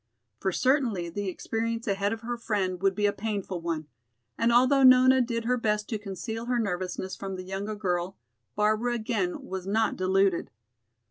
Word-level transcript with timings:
For 0.39 0.51
certainly 0.51 1.09
the 1.11 1.27
experience 1.29 1.85
ahead 1.85 2.11
of 2.11 2.21
her 2.21 2.35
friend 2.35 2.81
would 2.81 2.95
be 2.95 3.05
a 3.05 3.13
painful 3.13 3.61
one, 3.61 3.85
and 4.35 4.51
although 4.51 4.81
Nona 4.81 5.21
did 5.21 5.45
her 5.45 5.57
best 5.57 5.87
to 5.89 5.99
conceal 5.99 6.45
her 6.47 6.57
nervousness 6.57 7.15
from 7.15 7.35
the 7.35 7.43
younger 7.43 7.75
girl, 7.75 8.17
Barbara 8.55 8.93
again 8.95 9.43
was 9.45 9.67
not 9.67 9.95
deluded. 9.95 10.49